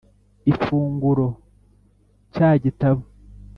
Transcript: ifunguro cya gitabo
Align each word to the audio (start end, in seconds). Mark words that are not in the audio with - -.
ifunguro 0.51 1.27
cya 2.33 2.49
gitabo 2.63 3.01